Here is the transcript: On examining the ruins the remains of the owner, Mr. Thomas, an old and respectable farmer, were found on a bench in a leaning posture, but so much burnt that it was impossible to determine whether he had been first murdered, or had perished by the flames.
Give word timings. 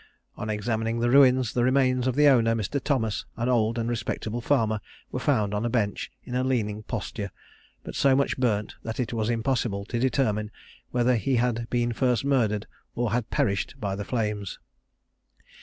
On 0.35 0.49
examining 0.49 0.99
the 0.99 1.11
ruins 1.11 1.53
the 1.53 1.63
remains 1.63 2.07
of 2.07 2.15
the 2.15 2.25
owner, 2.27 2.55
Mr. 2.55 2.83
Thomas, 2.83 3.27
an 3.37 3.47
old 3.49 3.77
and 3.77 3.87
respectable 3.87 4.41
farmer, 4.41 4.81
were 5.11 5.19
found 5.19 5.53
on 5.53 5.63
a 5.63 5.69
bench 5.69 6.11
in 6.23 6.33
a 6.33 6.43
leaning 6.43 6.81
posture, 6.81 7.29
but 7.83 7.93
so 7.95 8.15
much 8.15 8.35
burnt 8.39 8.73
that 8.81 8.99
it 8.99 9.13
was 9.13 9.29
impossible 9.29 9.85
to 9.85 9.99
determine 9.99 10.49
whether 10.89 11.17
he 11.17 11.35
had 11.35 11.69
been 11.69 11.93
first 11.93 12.25
murdered, 12.25 12.65
or 12.95 13.11
had 13.11 13.29
perished 13.29 13.75
by 13.79 13.95
the 13.95 14.03
flames. 14.03 14.57